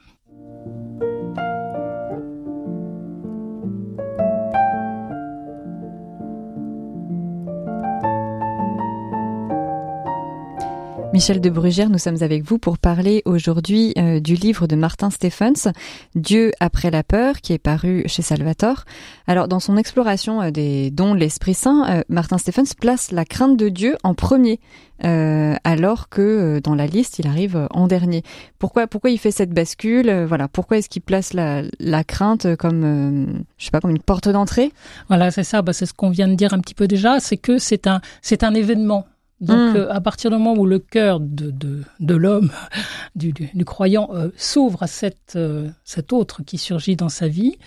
Michel 11.19 11.42
de 11.42 11.50
Brugère, 11.50 11.89
nous 11.89 11.98
sommes 11.98 12.24
avec 12.24 12.44
vous 12.44 12.60
pour 12.60 12.77
parler 12.77 13.24
aujourd'hui 13.25 13.92
euh, 13.98 14.21
du 14.21 14.36
livre 14.36 14.68
de 14.68 14.77
Martin 14.77 15.10
Stephens, 15.10 15.69
Dieu 16.16 16.54
après 16.62 16.92
la 16.92 17.04
peur, 17.04 17.42
qui 17.42 17.51
est 17.51 17.57
paru 17.57 18.04
chez 18.06 18.21
Salvatore. 18.21 18.86
Alors, 19.27 19.50
dans 19.50 19.60
son 19.60 19.75
exploration 19.75 20.42
euh, 20.42 20.50
des 20.50 20.92
dons 20.92 21.16
de 21.16 21.19
l'Esprit 21.19 21.56
Saint, 21.56 21.86
euh, 21.89 22.01
Martin 22.07 22.38
Stephens 22.38 22.74
place 22.80 23.12
la 23.12 23.25
crainte 23.25 23.57
de 23.57 23.68
Dieu 23.68 23.98
en 24.04 24.13
premier, 24.13 24.62
alors 25.01 26.07
que 26.07 26.60
dans 26.63 26.75
la 26.75 26.86
liste, 26.86 27.19
il 27.19 27.27
arrive 27.27 27.68
en 27.71 27.88
dernier. 27.88 28.24
Pourquoi, 28.57 28.88
pourquoi 28.88 29.10
il 29.10 29.18
fait 29.18 29.31
cette 29.31 29.51
bascule 29.51 30.25
Voilà, 30.25 30.48
pourquoi 30.48 30.77
est-ce 30.77 30.88
qu'il 30.88 31.01
place 31.01 31.33
la, 31.33 32.04
crainte 32.06 32.56
comme, 32.56 33.44
je 33.57 33.66
sais 33.66 33.71
pas, 33.71 33.81
comme 33.81 33.92
une 33.92 34.00
porte 34.01 34.30
d'entrée? 34.30 34.71
Voilà, 35.10 35.31
c'est 35.31 35.44
ça. 35.44 35.62
Bah, 35.62 35.71
c'est 35.74 35.86
ce 35.86 35.94
qu'on 35.94 36.10
vient 36.10 36.30
de 36.30 36.36
dire 36.36 36.54
un 36.54 36.60
petit 36.60 36.75
peu 36.75 36.88
déjà, 36.88 37.19
c'est 37.19 37.38
que 37.38 37.57
c'est 37.57 37.88
un, 37.88 38.00
c'est 38.21 38.44
un 38.44 38.54
événement 38.54 39.06
donc, 39.41 39.74
hmm. 39.74 39.77
euh, 39.77 39.94
à 39.94 40.01
partir 40.01 40.31
du 40.31 40.38
moment 40.38 40.53
où 40.53 40.65
le 40.65 40.80
cœur 40.80 41.19
de, 41.19 41.50
de, 41.50 41.83
de 42.00 42.15
l'homme, 42.15 42.51
du, 43.15 43.31
du, 43.31 43.50
du, 43.53 43.65
croyant, 43.65 44.09
euh, 44.13 44.30
s'ouvre 44.36 44.83
à 44.83 44.88
cette, 44.88 45.36
euh, 45.36 45.69
cet 45.86 46.12
autre 46.12 46.44
qui 46.44 46.57
surgit 46.57 46.95
dans 46.95 47.09
sa 47.09 47.27
vie, 47.27 47.57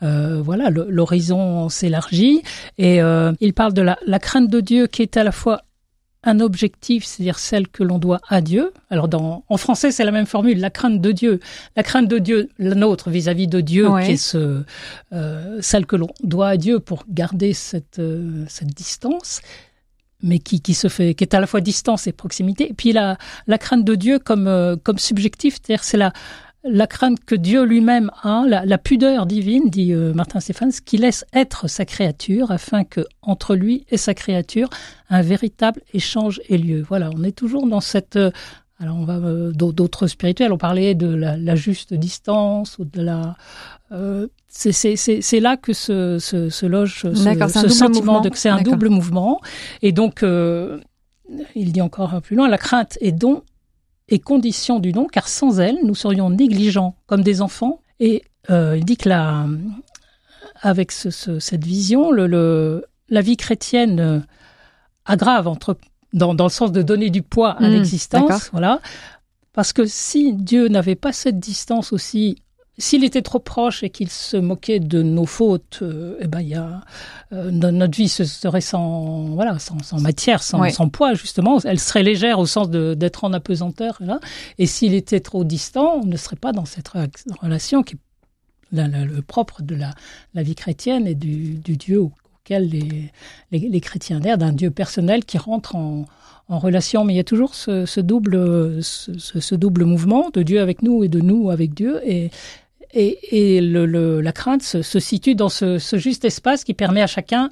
voilà, 0.00 0.70
l'horizon 0.70 1.68
s'élargit. 1.68 2.42
Et 2.78 3.00
il 3.40 3.52
parle 3.54 3.72
de 3.72 3.82
la, 3.82 3.98
la, 4.06 4.18
crainte 4.18 4.48
de 4.48 4.60
Dieu 4.60 4.86
qui 4.86 5.02
est 5.02 5.16
à 5.16 5.24
la 5.24 5.32
fois 5.32 5.62
un 6.24 6.40
objectif, 6.40 7.04
c'est-à-dire 7.04 7.38
celle 7.38 7.68
que 7.68 7.82
l'on 7.82 7.98
doit 7.98 8.20
à 8.28 8.40
Dieu. 8.40 8.72
Alors, 8.90 9.08
dans, 9.08 9.44
en 9.48 9.56
français, 9.56 9.90
c'est 9.92 10.04
la 10.04 10.10
même 10.10 10.26
formule, 10.26 10.58
la 10.58 10.70
crainte 10.70 11.00
de 11.00 11.12
Dieu. 11.12 11.40
La 11.76 11.82
crainte 11.82 12.08
de 12.08 12.18
Dieu, 12.18 12.48
la 12.58 12.74
nôtre 12.74 13.10
vis-à-vis 13.10 13.48
de 13.48 13.60
Dieu, 13.60 13.88
qui 14.04 14.12
est 14.12 14.16
ce, 14.16 14.62
celle 15.60 15.86
que 15.86 15.96
l'on 15.96 16.10
doit 16.22 16.48
à 16.48 16.56
Dieu 16.56 16.80
pour 16.80 17.04
garder 17.08 17.52
cette, 17.52 18.00
cette 18.48 18.68
distance 18.68 19.40
mais 20.22 20.38
qui, 20.38 20.60
qui 20.60 20.74
se 20.74 20.88
fait, 20.88 21.14
qui 21.14 21.24
est 21.24 21.34
à 21.34 21.40
la 21.40 21.46
fois 21.46 21.60
distance 21.60 22.06
et 22.06 22.12
proximité. 22.12 22.70
Et 22.70 22.74
puis 22.74 22.92
la, 22.92 23.18
la 23.46 23.58
crainte 23.58 23.84
de 23.84 23.94
Dieu 23.94 24.18
comme, 24.18 24.48
euh, 24.48 24.76
comme 24.82 24.98
subjectif, 24.98 25.54
c'est-à-dire 25.54 25.84
c'est 25.84 25.96
la, 25.96 26.12
la 26.64 26.86
crainte 26.86 27.24
que 27.24 27.34
Dieu 27.34 27.64
lui-même 27.64 28.10
a, 28.22 28.44
la, 28.46 28.64
la, 28.64 28.78
pudeur 28.78 29.26
divine, 29.26 29.70
dit 29.70 29.92
euh, 29.92 30.12
Martin 30.12 30.40
Stéphane, 30.40 30.72
qui 30.84 30.96
laisse 30.96 31.24
être 31.32 31.68
sa 31.68 31.84
créature 31.84 32.50
afin 32.50 32.84
que 32.84 33.06
entre 33.22 33.54
lui 33.54 33.86
et 33.90 33.96
sa 33.96 34.14
créature 34.14 34.68
un 35.08 35.22
véritable 35.22 35.80
échange 35.94 36.40
ait 36.48 36.58
lieu. 36.58 36.82
Voilà, 36.82 37.10
on 37.14 37.22
est 37.22 37.36
toujours 37.36 37.66
dans 37.66 37.80
cette 37.80 38.16
euh, 38.16 38.30
alors 38.80 38.96
on 38.96 39.04
va 39.04 39.18
d'autres 39.52 40.06
spirituels, 40.06 40.52
on 40.52 40.58
parlait 40.58 40.94
de 40.94 41.12
la, 41.12 41.36
la, 41.36 41.56
juste 41.56 41.94
distance 41.94 42.78
ou 42.78 42.84
de 42.84 43.02
la 43.02 43.36
euh, 43.90 44.28
c'est 44.48 45.40
là 45.40 45.56
que 45.56 45.72
se, 45.72 46.18
se, 46.18 46.48
se 46.48 46.66
loge 46.66 47.02
ce, 47.02 47.14
ce 47.14 47.68
sentiment 47.68 48.20
de 48.20 48.28
que 48.28 48.38
c'est 48.38 48.48
un 48.48 48.62
double 48.62 48.88
mouvement. 48.88 49.40
Et 49.82 49.92
donc, 49.92 50.22
euh, 50.22 50.80
il 51.54 51.72
dit 51.72 51.82
encore 51.82 52.20
plus 52.22 52.36
loin, 52.36 52.48
la 52.48 52.58
crainte 52.58 52.98
est 53.00 53.12
don 53.12 53.42
et 54.08 54.18
condition 54.18 54.80
du 54.80 54.92
don, 54.92 55.06
car 55.06 55.28
sans 55.28 55.60
elle, 55.60 55.78
nous 55.84 55.94
serions 55.94 56.30
négligents 56.30 56.96
comme 57.06 57.22
des 57.22 57.42
enfants. 57.42 57.82
Et 58.00 58.24
euh, 58.50 58.76
il 58.76 58.84
dit 58.84 58.96
que 58.96 59.08
la, 59.08 59.46
avec 60.62 60.92
ce, 60.92 61.10
cette 61.38 61.64
vision, 61.64 62.10
le, 62.10 62.26
le, 62.26 62.84
la 63.10 63.20
vie 63.20 63.36
chrétienne 63.36 64.24
aggrave 65.04 65.46
entre, 65.46 65.76
dans, 66.12 66.34
dans 66.34 66.44
le 66.44 66.50
sens 66.50 66.72
de 66.72 66.82
donner 66.82 67.10
du 67.10 67.22
poids 67.22 67.52
à 67.52 67.68
mmh, 67.68 67.72
l'existence, 67.72 68.50
voilà. 68.52 68.80
Parce 69.52 69.72
que 69.72 69.86
si 69.86 70.32
Dieu 70.32 70.68
n'avait 70.68 70.94
pas 70.94 71.12
cette 71.12 71.38
distance 71.38 71.92
aussi 71.92 72.42
s'il 72.78 73.02
était 73.04 73.22
trop 73.22 73.40
proche 73.40 73.82
et 73.82 73.90
qu'il 73.90 74.08
se 74.08 74.36
moquait 74.36 74.78
de 74.78 75.02
nos 75.02 75.26
fautes, 75.26 75.80
euh, 75.82 76.16
eh 76.20 76.28
ben 76.28 76.40
il 76.40 76.48
y 76.48 76.54
a 76.54 76.80
euh, 77.32 77.50
notre 77.50 77.96
vie 77.96 78.08
serait 78.08 78.60
sans 78.60 79.24
voilà 79.34 79.58
sans, 79.58 79.82
sans 79.82 80.00
matière, 80.00 80.42
sans, 80.42 80.70
sans, 80.70 80.88
poids 80.88 81.14
justement. 81.14 81.58
Elle 81.64 81.80
serait 81.80 82.04
légère 82.04 82.38
au 82.38 82.46
sens 82.46 82.70
d'être 82.70 83.24
en 83.24 83.32
apesanteur. 83.32 83.98
Là. 84.00 84.20
Et 84.58 84.66
s'il 84.66 84.94
était 84.94 85.20
trop 85.20 85.42
distant, 85.44 86.00
on 86.02 86.06
ne 86.06 86.16
serait 86.16 86.36
pas 86.36 86.52
dans 86.52 86.64
cette 86.64 86.88
relation 87.42 87.82
qui 87.82 87.96
est 87.96 87.98
le 88.72 89.22
propre 89.22 89.62
de 89.62 89.74
la, 89.74 89.90
la 90.34 90.42
vie 90.42 90.54
chrétienne 90.54 91.06
et 91.06 91.14
du, 91.14 91.54
du 91.54 91.76
Dieu 91.76 91.98
auquel 92.48 92.68
les, 92.68 93.10
les, 93.52 93.68
les 93.68 93.80
chrétiens 93.80 94.18
adhèrent, 94.18 94.38
d'un 94.38 94.52
Dieu 94.52 94.70
personnel 94.70 95.24
qui 95.24 95.38
rentre 95.38 95.76
en, 95.76 96.06
en 96.48 96.58
relation, 96.58 97.04
mais 97.04 97.14
il 97.14 97.16
y 97.16 97.20
a 97.20 97.24
toujours 97.24 97.54
ce, 97.54 97.84
ce 97.84 98.00
double, 98.00 98.82
ce, 98.82 99.12
ce, 99.18 99.54
double 99.54 99.84
mouvement 99.84 100.30
de 100.30 100.42
Dieu 100.42 100.60
avec 100.60 100.82
nous 100.82 101.04
et 101.04 101.08
de 101.08 101.20
nous 101.20 101.50
avec 101.50 101.74
Dieu. 101.74 102.00
Et 102.04 102.30
Et, 102.92 103.60
la 103.60 104.32
crainte 104.32 104.62
se, 104.62 105.00
situe 105.00 105.34
dans 105.34 105.50
ce, 105.50 105.78
juste 105.94 106.24
espace 106.24 106.64
qui 106.64 106.74
permet 106.74 107.02
à 107.02 107.06
chacun 107.06 107.50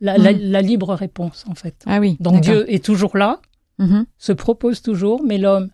la, 0.00 0.16
mm. 0.18 0.58
libre 0.62 0.94
réponse, 0.94 1.44
en 1.48 1.54
fait. 1.54 1.74
Ah 1.86 2.00
oui. 2.00 2.16
Donc 2.20 2.40
Dieu 2.40 2.64
est 2.72 2.82
toujours 2.82 3.16
là, 3.18 3.40
mm-hmm. 3.78 4.04
se 4.16 4.32
propose 4.32 4.80
toujours, 4.80 5.22
mais 5.22 5.36
l'homme 5.36 5.68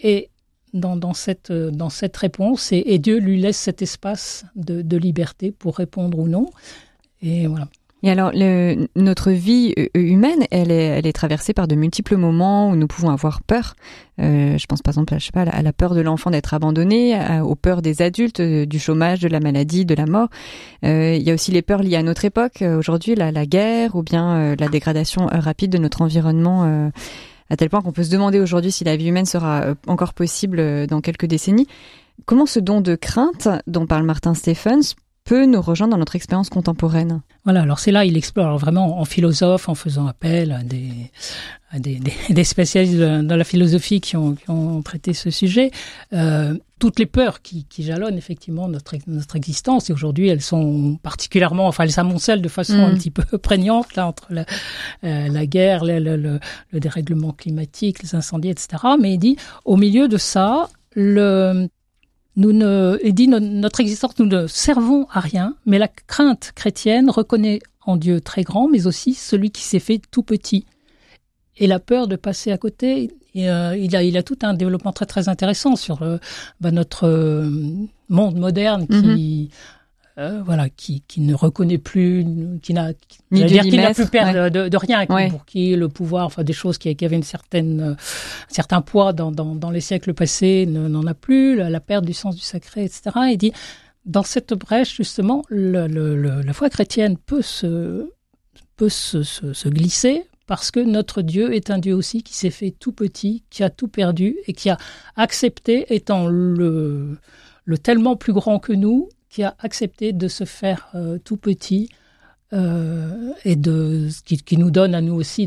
est 0.00 0.30
dans, 0.72 1.14
cette, 1.14 1.50
dans 1.50 1.90
cette 1.90 2.16
réponse 2.16 2.70
et, 2.70 2.98
Dieu 2.98 3.18
lui 3.18 3.40
laisse 3.40 3.56
cet 3.56 3.82
espace 3.82 4.44
de, 4.54 4.82
de 4.82 4.96
liberté 4.96 5.50
pour 5.50 5.76
répondre 5.76 6.18
ou 6.18 6.28
non. 6.28 6.46
Et 7.22 7.48
voilà. 7.48 7.66
Et 8.06 8.10
alors, 8.12 8.30
le, 8.32 8.86
notre 8.94 9.32
vie 9.32 9.74
euh, 9.76 9.88
humaine, 9.94 10.46
elle 10.52 10.70
est, 10.70 10.84
elle 10.84 11.08
est 11.08 11.12
traversée 11.12 11.52
par 11.52 11.66
de 11.66 11.74
multiples 11.74 12.16
moments 12.16 12.70
où 12.70 12.76
nous 12.76 12.86
pouvons 12.86 13.10
avoir 13.10 13.42
peur. 13.42 13.74
Euh, 14.20 14.56
je 14.56 14.66
pense 14.66 14.80
par 14.80 14.92
exemple, 14.92 15.12
à, 15.12 15.18
je 15.18 15.26
sais 15.26 15.32
pas, 15.32 15.40
à 15.42 15.60
la 15.60 15.72
peur 15.72 15.92
de 15.92 16.02
l'enfant 16.02 16.30
d'être 16.30 16.54
abandonné, 16.54 17.18
aux 17.42 17.56
peurs 17.56 17.82
des 17.82 18.02
adultes, 18.02 18.38
euh, 18.38 18.64
du 18.64 18.78
chômage, 18.78 19.18
de 19.18 19.26
la 19.26 19.40
maladie, 19.40 19.84
de 19.84 19.94
la 19.96 20.06
mort. 20.06 20.28
Euh, 20.84 21.16
il 21.16 21.22
y 21.24 21.32
a 21.32 21.34
aussi 21.34 21.50
les 21.50 21.62
peurs 21.62 21.82
liées 21.82 21.96
à 21.96 22.04
notre 22.04 22.24
époque, 22.24 22.62
euh, 22.62 22.78
aujourd'hui, 22.78 23.16
la, 23.16 23.32
la, 23.32 23.44
guerre 23.44 23.96
ou 23.96 24.04
bien 24.04 24.54
la 24.54 24.68
dégradation 24.68 25.26
rapide 25.26 25.72
de 25.72 25.78
notre 25.78 26.00
environnement. 26.00 26.92
à 27.50 27.56
tel 27.56 27.70
point 27.70 27.82
qu'on 27.82 27.90
peut 27.90 28.04
se 28.04 28.10
demander 28.12 28.38
aujourd'hui 28.38 28.70
si 28.70 28.84
la 28.84 28.94
vie 28.94 29.08
humaine 29.08 29.26
sera 29.26 29.74
encore 29.88 30.14
possible 30.14 30.86
dans 30.86 31.00
quelques 31.00 31.26
décennies. 31.26 31.66
Comment 32.24 32.46
ce 32.46 32.60
don 32.60 32.80
de 32.80 32.94
crainte 32.94 33.48
dont 33.66 33.86
parle 33.86 34.04
Martin 34.04 34.34
Stephens 34.34 34.94
peut 35.26 35.44
nous 35.44 35.60
rejoindre 35.60 35.90
dans 35.90 35.98
notre 35.98 36.16
expérience 36.16 36.48
contemporaine. 36.48 37.20
Voilà, 37.44 37.62
alors 37.62 37.80
c'est 37.80 37.90
là, 37.90 38.04
il 38.04 38.16
explore 38.16 38.56
vraiment 38.58 39.00
en 39.00 39.04
philosophe, 39.04 39.68
en 39.68 39.74
faisant 39.74 40.06
appel 40.06 40.52
à 40.52 40.62
des, 40.62 41.10
des, 41.78 42.00
des, 42.30 42.44
spécialistes 42.44 42.96
de, 42.96 43.34
la 43.34 43.44
philosophie 43.44 44.00
qui 44.00 44.16
ont, 44.16 44.36
qui 44.36 44.48
ont 44.48 44.80
traité 44.82 45.12
ce 45.14 45.30
sujet. 45.30 45.72
Euh, 46.12 46.56
toutes 46.78 47.00
les 47.00 47.06
peurs 47.06 47.42
qui, 47.42 47.64
qui, 47.64 47.82
jalonnent 47.82 48.16
effectivement 48.18 48.68
notre, 48.68 48.94
notre 49.08 49.34
existence, 49.34 49.90
et 49.90 49.92
aujourd'hui 49.92 50.28
elles 50.28 50.42
sont 50.42 50.96
particulièrement, 51.02 51.66
enfin 51.66 51.84
elles 51.84 51.92
s'amoncellent 51.92 52.42
de 52.42 52.48
façon 52.48 52.74
un 52.74 52.92
mm. 52.92 52.96
petit 52.96 53.10
peu 53.10 53.38
prégnante, 53.38 53.96
là, 53.96 54.06
entre 54.06 54.28
la, 54.30 54.44
euh, 55.02 55.28
la 55.28 55.46
guerre, 55.46 55.84
le, 55.84 55.98
le, 55.98 56.38
le, 56.70 56.80
dérèglement 56.80 57.32
climatique, 57.32 58.00
les 58.02 58.14
incendies, 58.14 58.50
etc. 58.50 58.76
Mais 59.00 59.14
il 59.14 59.18
dit, 59.18 59.36
au 59.64 59.76
milieu 59.76 60.06
de 60.06 60.18
ça, 60.18 60.70
le, 60.94 61.68
nous 62.36 62.52
ne, 62.52 62.98
il 63.02 63.14
dit 63.14 63.28
notre 63.28 63.80
existence, 63.80 64.18
nous 64.18 64.26
ne 64.26 64.46
servons 64.46 65.06
à 65.10 65.20
rien, 65.20 65.56
mais 65.64 65.78
la 65.78 65.88
crainte 65.88 66.52
chrétienne 66.54 67.10
reconnaît 67.10 67.60
en 67.86 67.96
Dieu 67.96 68.20
très 68.20 68.42
grand, 68.42 68.68
mais 68.68 68.86
aussi 68.86 69.14
celui 69.14 69.50
qui 69.50 69.62
s'est 69.62 69.78
fait 69.78 70.00
tout 70.10 70.22
petit. 70.22 70.66
Et 71.56 71.66
la 71.66 71.78
peur 71.78 72.06
de 72.06 72.16
passer 72.16 72.52
à 72.52 72.58
côté, 72.58 73.10
et, 73.34 73.50
euh, 73.50 73.76
il, 73.76 73.96
a, 73.96 74.02
il 74.02 74.16
a 74.18 74.22
tout 74.22 74.38
un 74.42 74.52
développement 74.54 74.92
très 74.92 75.06
très 75.06 75.28
intéressant 75.28 75.76
sur 75.76 76.02
euh, 76.02 76.18
bah, 76.60 76.70
notre 76.70 77.06
euh, 77.06 77.48
monde 78.08 78.36
moderne 78.36 78.86
qui, 78.86 78.94
mm-hmm. 78.94 79.48
Euh, 80.18 80.42
voilà, 80.42 80.70
qui, 80.70 81.02
qui 81.06 81.20
ne 81.20 81.34
reconnaît 81.34 81.76
plus, 81.76 82.24
qui 82.62 82.72
n'a, 82.72 82.94
qui 82.94 83.18
n'a 83.30 83.92
plus 83.92 84.06
peur 84.06 84.50
de, 84.50 84.68
de, 84.70 84.76
rien, 84.78 85.04
pour 85.04 85.44
qui 85.44 85.76
le 85.76 85.90
pouvoir, 85.90 86.24
enfin 86.24 86.42
des 86.42 86.54
choses 86.54 86.78
qui, 86.78 86.96
qui 86.96 87.04
avaient 87.04 87.16
une 87.16 87.22
certaine, 87.22 87.80
euh, 87.80 87.92
un 87.92 87.96
certain 88.48 88.80
poids 88.80 89.12
dans, 89.12 89.30
dans, 89.30 89.54
dans 89.54 89.70
les 89.70 89.82
siècles 89.82 90.14
passés, 90.14 90.64
n'en 90.64 91.06
a 91.06 91.12
plus, 91.12 91.56
la, 91.56 91.80
perte 91.80 92.06
du 92.06 92.14
sens 92.14 92.34
du 92.34 92.40
sacré, 92.40 92.84
etc. 92.84 93.10
Et 93.30 93.36
dit, 93.36 93.52
dans 94.06 94.22
cette 94.22 94.54
brèche 94.54 94.96
justement, 94.96 95.44
le, 95.50 95.86
le, 95.86 96.40
la 96.40 96.52
foi 96.54 96.70
chrétienne 96.70 97.18
peut 97.18 97.42
se, 97.42 98.10
peut 98.76 98.88
se, 98.88 99.22
se, 99.22 99.52
se 99.52 99.68
glisser 99.68 100.24
parce 100.46 100.70
que 100.70 100.80
notre 100.80 101.20
Dieu 101.20 101.54
est 101.54 101.70
un 101.70 101.78
Dieu 101.78 101.94
aussi 101.94 102.22
qui 102.22 102.34
s'est 102.34 102.50
fait 102.50 102.70
tout 102.70 102.92
petit, 102.92 103.42
qui 103.50 103.62
a 103.62 103.68
tout 103.68 103.88
perdu 103.88 104.36
et 104.46 104.54
qui 104.54 104.70
a 104.70 104.78
accepté, 105.16 105.94
étant 105.94 106.26
le, 106.26 107.18
le 107.64 107.78
tellement 107.78 108.16
plus 108.16 108.32
grand 108.32 108.58
que 108.58 108.72
nous, 108.72 109.10
qui 109.36 109.42
a 109.42 109.54
accepté 109.58 110.14
de 110.14 110.28
se 110.28 110.44
faire 110.44 110.88
euh, 110.94 111.18
tout 111.22 111.36
petit 111.36 111.90
euh, 112.54 113.32
et 113.44 113.54
de 113.54 114.08
qui, 114.24 114.38
qui, 114.38 114.56
nous 114.56 114.70
donne 114.70 114.94
à 114.94 115.02
nous 115.02 115.12
aussi 115.12 115.46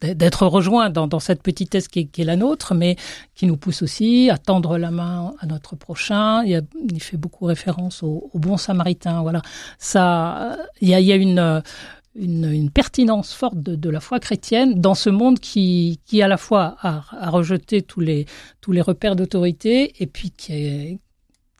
d'être 0.00 0.46
rejoints 0.46 0.88
dans, 0.88 1.20
cette 1.20 1.42
petitesse 1.42 1.86
qui 1.86 1.98
est, 1.98 2.04
qui 2.06 2.22
est, 2.22 2.24
la 2.24 2.36
nôtre, 2.36 2.74
mais 2.74 2.96
qui 3.34 3.44
nous 3.46 3.58
pousse 3.58 3.82
aussi 3.82 4.30
à 4.30 4.38
tendre 4.38 4.78
la 4.78 4.90
main 4.90 5.34
à 5.40 5.44
notre 5.44 5.76
prochain. 5.76 6.44
Il, 6.44 6.62
fait 7.02 7.18
beaucoup 7.18 7.44
référence 7.44 8.02
au, 8.02 8.30
bon 8.32 8.56
samaritain. 8.56 9.20
Voilà, 9.20 9.42
ça, 9.78 10.56
il 10.80 10.88
y 10.88 10.94
a, 10.94 11.16
une, 11.16 12.70
pertinence 12.70 13.34
forte 13.34 13.58
de, 13.58 13.90
la 13.90 14.00
foi 14.00 14.18
chrétienne 14.18 14.80
dans 14.80 14.94
ce 14.94 15.10
monde 15.10 15.40
qui, 15.40 16.00
qui 16.06 16.22
à 16.22 16.28
la 16.28 16.38
fois 16.38 16.78
a, 16.80 17.04
a 17.10 17.28
rejeté 17.28 17.82
tous 17.82 18.00
les, 18.00 18.24
tous 18.62 18.72
les 18.72 18.80
repères 18.80 19.14
d'autorité 19.14 19.92
et 20.02 20.06
puis 20.06 20.30
qui 20.30 20.52
est, 20.54 20.98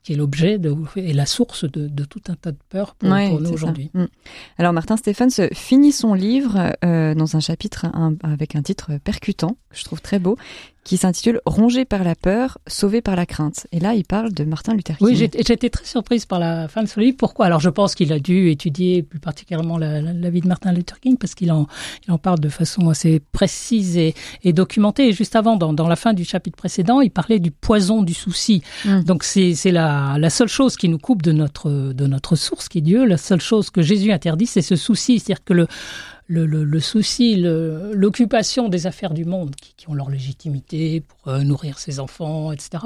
qui 0.07 0.13
est 0.13 0.15
l'objet 0.15 0.57
et 0.95 1.11
la 1.11 1.25
source 1.25 1.69
de, 1.69 1.89
de, 1.89 2.05
tout 2.05 2.21
un 2.29 2.35
tas 2.35 2.53
de 2.53 2.57
peurs 2.69 2.95
pour, 2.95 3.09
pour 3.09 3.41
nous 3.41 3.49
aujourd'hui. 3.49 3.91
Mm. 3.93 4.05
Alors 4.57 4.71
Martin 4.71 4.95
Stephens 4.95 5.49
finit 5.51 5.91
son 5.91 6.13
livre 6.13 6.71
euh, 6.85 7.13
dans 7.13 7.35
un 7.35 7.41
chapitre 7.41 7.87
avec 8.23 8.55
un 8.55 8.61
titre 8.61 8.99
percutant, 9.03 9.57
que 9.69 9.77
je 9.77 9.83
trouve 9.83 9.99
très 9.99 10.19
beau, 10.19 10.37
qui 10.87 10.95
s'intitule 10.95 11.41
Rongé 11.45 11.83
par 11.83 12.05
la 12.05 12.15
peur, 12.15 12.59
sauvé 12.65 13.01
par 13.01 13.17
la 13.17 13.25
crainte. 13.25 13.67
Et 13.73 13.79
là, 13.81 13.93
il 13.93 14.05
parle 14.05 14.31
de 14.31 14.45
Martin 14.45 14.73
Luther 14.73 14.97
King. 14.97 15.07
Oui, 15.07 15.15
j'étais 15.17 15.69
très 15.69 15.83
surprise 15.83 16.25
par 16.25 16.39
la 16.39 16.69
fin 16.69 16.81
de 16.81 16.87
ce 16.87 16.97
livre. 17.01 17.17
Pourquoi? 17.17 17.45
Alors, 17.45 17.59
je 17.59 17.69
pense 17.69 17.93
qu'il 17.93 18.13
a 18.13 18.19
dû 18.19 18.49
étudier 18.49 19.03
plus 19.03 19.19
particulièrement 19.19 19.77
la, 19.77 20.01
la, 20.01 20.29
vie 20.29 20.39
de 20.39 20.47
Martin 20.47 20.71
Luther 20.71 20.97
King 21.01 21.17
parce 21.17 21.35
qu'il 21.35 21.51
en, 21.51 21.67
il 22.07 22.13
en 22.13 22.17
parle 22.17 22.39
de 22.39 22.47
façon 22.47 22.87
assez 22.87 23.19
précise 23.33 23.97
et, 23.97 24.15
et 24.45 24.53
documentée. 24.53 25.09
Et 25.09 25.11
juste 25.11 25.35
avant, 25.35 25.57
dans, 25.57 25.73
dans, 25.73 25.89
la 25.89 25.97
fin 25.97 26.13
du 26.13 26.23
chapitre 26.23 26.55
précédent, 26.55 27.01
il 27.01 27.11
parlait 27.11 27.39
du 27.39 27.51
poison 27.51 28.01
du 28.01 28.13
souci. 28.13 28.63
Mm. 28.85 29.01
Donc, 29.01 29.25
c'est 29.25 29.71
la, 29.71 30.15
la 30.17 30.29
seule 30.29 30.47
chose 30.47 30.77
qui 30.77 30.87
nous 30.87 30.99
coupe 30.99 31.21
de 31.21 31.33
notre, 31.33 31.69
de 31.69 32.07
notre 32.07 32.37
source, 32.37 32.69
qui 32.69 32.77
est 32.77 32.81
Dieu. 32.81 33.05
La 33.05 33.17
seule 33.17 33.41
chose 33.41 33.71
que 33.71 33.81
Jésus 33.81 34.13
interdit, 34.13 34.45
c'est 34.45 34.61
ce 34.61 34.77
souci. 34.77 35.19
C'est-à-dire 35.19 35.43
que 35.43 35.53
le, 35.53 35.67
le, 36.27 36.45
le, 36.45 36.63
le 36.63 36.79
souci, 36.79 37.35
l'occupation 37.37 38.69
des 38.69 38.85
affaires 38.85 39.13
du 39.13 39.25
monde, 39.25 39.55
qui, 39.55 39.73
qui 39.75 39.89
ont 39.89 39.93
leur 39.93 40.09
légitimité 40.09 41.01
pour 41.01 41.27
euh, 41.29 41.43
nourrir 41.43 41.79
ses 41.79 41.99
enfants, 41.99 42.51
etc., 42.51 42.83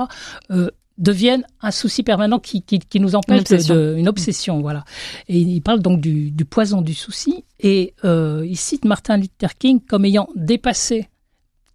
euh, 0.52 0.70
deviennent 0.98 1.46
un 1.62 1.72
souci 1.72 2.04
permanent 2.04 2.40
qui, 2.40 2.62
qui, 2.62 2.78
qui 2.78 3.00
nous 3.00 3.16
empêche 3.16 3.38
une 3.38 3.42
obsession. 3.42 3.76
De, 3.76 3.96
une 3.98 4.08
obsession, 4.08 4.62
voilà. 4.62 4.84
Et 5.28 5.40
il 5.40 5.62
parle 5.62 5.80
donc 5.80 6.00
du, 6.00 6.32
du 6.32 6.46
poison 6.46 6.82
du 6.82 6.94
souci, 6.94 7.44
et 7.60 7.96
euh, 8.06 8.46
il 8.48 8.58
cite 8.58 8.86
Martin 8.86 9.18
Luther 9.18 9.58
King 9.58 9.82
comme 9.82 10.06
ayant 10.06 10.30
dépassé 10.36 11.10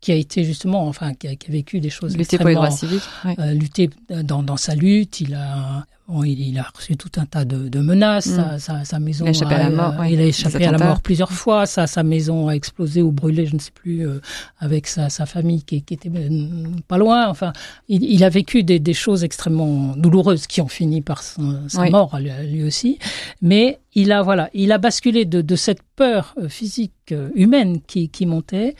qui 0.00 0.12
a 0.12 0.15
été 0.15 0.45
justement, 0.45 0.87
enfin, 0.87 1.15
qui 1.15 1.29
a, 1.29 1.37
qui 1.37 1.49
a 1.50 1.53
vécu 1.53 1.81
des 1.81 1.91
choses 1.91 2.17
lutter 2.17 2.38
pour 2.38 2.49
les 2.49 2.55
droits 2.55 2.71
civiques, 2.71 3.03
ouais. 3.25 3.35
euh, 3.38 3.53
lutter 3.53 3.91
dans, 4.09 4.43
dans 4.43 4.57
sa 4.57 4.75
lutte. 4.75 5.21
Il 5.21 5.35
a 5.35 5.87
Bon, 6.09 6.23
il, 6.23 6.41
il, 6.41 6.57
a 6.57 6.62
reçu 6.62 6.97
tout 6.97 7.11
un 7.17 7.26
tas 7.26 7.45
de, 7.45 7.69
de 7.69 7.81
menaces. 7.81 8.29
Mm. 8.29 8.37
Sa, 8.37 8.59
sa, 8.61 8.85
sa, 8.85 8.99
maison 9.00 9.25
il 9.25 9.29
a 9.29 9.31
échappé 9.33 9.55
a, 9.55 9.59
à 9.59 9.62
la 9.65 9.71
mort. 9.71 10.00
Euh, 10.00 10.07
il 10.07 10.21
a 10.21 10.25
échappé 10.25 10.65
à 10.65 10.71
la 10.71 10.79
mort 10.79 11.00
plusieurs 11.00 11.33
fois. 11.33 11.67
Sa, 11.67 11.88
sa 11.88 12.05
maison 12.05 12.47
a 12.47 12.53
explosé 12.53 13.03
ou 13.03 13.11
brûlé, 13.11 13.47
je 13.47 13.55
ne 13.55 13.59
sais 13.59 13.73
plus, 13.73 14.07
euh, 14.07 14.21
avec 14.61 14.87
sa, 14.87 15.09
sa 15.11 15.26
famille 15.26 15.65
qui, 15.65 15.83
qui, 15.83 15.95
était 15.95 16.09
euh, 16.15 16.69
pas 16.87 16.97
loin. 16.97 17.26
Enfin, 17.29 17.53
il, 17.88 18.05
il 18.05 18.23
a 18.23 18.29
vécu 18.29 18.62
des, 18.62 18.79
des, 18.79 18.95
choses 18.95 19.25
extrêmement 19.25 19.97
douloureuses 19.97 20.47
qui 20.47 20.61
ont 20.61 20.69
fini 20.69 21.00
par 21.00 21.25
sa, 21.25 21.43
sa 21.67 21.83
oui. 21.83 21.91
mort 21.91 22.17
lui 22.21 22.62
aussi. 22.62 23.00
Mais 23.43 23.81
il 23.95 24.12
a 24.12 24.23
voilà, 24.23 24.49
il 24.55 24.71
a 24.71 24.79
basculé 24.79 25.25
de, 25.25 25.41
de 25.41 25.57
cette 25.57 25.83
peur 25.97 26.37
physique 26.49 27.15
humaine 27.35 27.81
qui, 27.85 28.11
qui 28.11 28.26
montait 28.26 28.76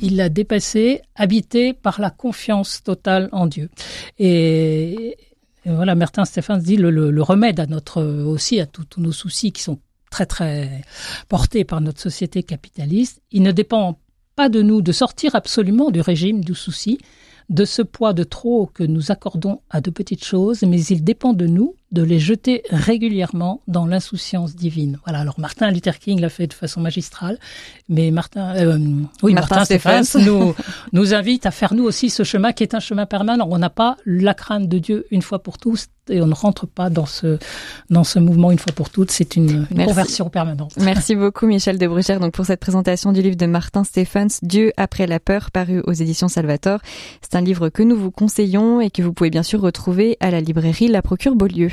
il 0.00 0.16
l'a 0.16 0.28
dépassé, 0.28 1.02
habité 1.14 1.72
par 1.72 2.00
la 2.00 2.10
confiance 2.10 2.82
totale 2.82 3.28
en 3.32 3.46
Dieu. 3.46 3.70
Et, 4.18 5.16
voilà, 5.64 5.94
Martin 5.94 6.24
Stéphane 6.24 6.60
dit 6.60 6.76
le, 6.76 6.90
le, 6.90 7.10
le, 7.10 7.22
remède 7.22 7.60
à 7.60 7.66
notre 7.66 8.02
aussi 8.02 8.60
à 8.60 8.66
tous 8.66 8.86
nos 8.98 9.12
soucis 9.12 9.52
qui 9.52 9.62
sont 9.62 9.78
très 10.10 10.26
très 10.26 10.82
portés 11.28 11.64
par 11.64 11.80
notre 11.80 12.00
société 12.00 12.42
capitaliste. 12.42 13.22
Il 13.30 13.42
ne 13.42 13.52
dépend 13.52 13.98
pas 14.34 14.48
de 14.48 14.62
nous 14.62 14.82
de 14.82 14.92
sortir 14.92 15.34
absolument 15.34 15.90
du 15.90 16.00
régime 16.00 16.44
du 16.44 16.54
souci, 16.54 16.98
de 17.48 17.64
ce 17.64 17.82
poids 17.82 18.12
de 18.12 18.24
trop 18.24 18.66
que 18.66 18.82
nous 18.82 19.10
accordons 19.10 19.60
à 19.70 19.80
de 19.80 19.90
petites 19.90 20.24
choses, 20.24 20.62
mais 20.62 20.82
il 20.84 21.04
dépend 21.04 21.32
de 21.32 21.46
nous 21.46 21.76
de 21.92 22.02
les 22.02 22.18
jeter 22.18 22.62
régulièrement 22.70 23.60
dans 23.68 23.86
l'insouciance 23.86 24.56
divine. 24.56 24.98
Voilà. 25.04 25.20
Alors 25.20 25.38
Martin 25.38 25.70
Luther 25.70 25.98
King 25.98 26.20
l'a 26.20 26.30
fait 26.30 26.46
de 26.46 26.54
façon 26.54 26.80
magistrale, 26.80 27.38
mais 27.88 28.10
Martin, 28.10 28.54
euh, 28.56 28.78
oui, 29.22 29.34
Martin, 29.34 29.56
Martin 29.56 29.64
Stéphane 29.64 30.04
nous 30.24 30.54
nous 30.92 31.14
invite 31.14 31.46
à 31.46 31.50
faire 31.50 31.74
nous 31.74 31.84
aussi 31.84 32.10
ce 32.10 32.24
chemin 32.24 32.52
qui 32.52 32.62
est 32.62 32.74
un 32.74 32.80
chemin 32.80 33.06
permanent. 33.06 33.46
On 33.50 33.58
n'a 33.58 33.70
pas 33.70 33.96
la 34.06 34.34
crainte 34.34 34.68
de 34.68 34.78
Dieu 34.78 35.06
une 35.10 35.22
fois 35.22 35.42
pour 35.42 35.58
tous 35.58 35.86
et 36.08 36.20
on 36.20 36.26
ne 36.26 36.34
rentre 36.34 36.66
pas 36.66 36.90
dans 36.90 37.06
ce 37.06 37.38
dans 37.88 38.02
ce 38.02 38.18
mouvement 38.18 38.50
une 38.50 38.58
fois 38.58 38.72
pour 38.72 38.90
toutes. 38.90 39.10
C'est 39.10 39.36
une, 39.36 39.66
une 39.70 39.84
conversion 39.84 40.30
permanente. 40.30 40.72
Merci 40.78 41.14
beaucoup 41.14 41.46
Michel 41.46 41.78
de 41.78 41.86
Bruchère 41.86 42.18
donc 42.18 42.32
pour 42.32 42.46
cette 42.46 42.60
présentation 42.60 43.12
du 43.12 43.22
livre 43.22 43.36
de 43.36 43.46
Martin 43.46 43.84
Stephens 43.84 44.38
Dieu 44.42 44.72
après 44.76 45.06
la 45.06 45.20
peur 45.20 45.50
paru 45.50 45.80
aux 45.86 45.92
éditions 45.92 46.28
Salvator. 46.28 46.80
C'est 47.20 47.36
un 47.36 47.40
livre 47.42 47.68
que 47.68 47.82
nous 47.82 47.96
vous 47.96 48.10
conseillons 48.10 48.80
et 48.80 48.90
que 48.90 49.02
vous 49.02 49.12
pouvez 49.12 49.30
bien 49.30 49.42
sûr 49.42 49.60
retrouver 49.60 50.16
à 50.20 50.30
la 50.30 50.40
librairie 50.40 50.88
La 50.88 51.02
Procure 51.02 51.36
Beaulieu. 51.36 51.70